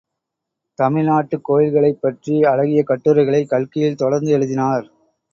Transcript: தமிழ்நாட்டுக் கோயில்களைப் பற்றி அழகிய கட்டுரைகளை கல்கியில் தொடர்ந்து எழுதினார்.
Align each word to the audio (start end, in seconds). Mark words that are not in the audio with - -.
தமிழ்நாட்டுக் 0.79 1.43
கோயில்களைப் 1.43 2.01
பற்றி 2.01 2.43
அழகிய 2.43 2.83
கட்டுரைகளை 2.83 3.45
கல்கியில் 3.45 3.95
தொடர்ந்து 3.95 4.31
எழுதினார். 4.31 4.91